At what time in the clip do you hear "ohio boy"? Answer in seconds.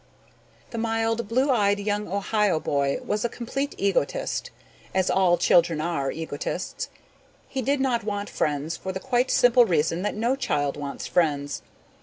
2.07-2.99